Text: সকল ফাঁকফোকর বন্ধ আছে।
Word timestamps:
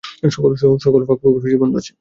সকল 0.35 0.51
ফাঁকফোকর 1.07 1.39
বন্ধ 1.61 1.73
আছে। 1.79 1.89